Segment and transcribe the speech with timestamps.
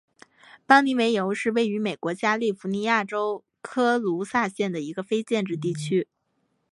[0.65, 6.07] 邦妮维尤是位于美国加利福尼亚州科卢萨县的一个非建制地区。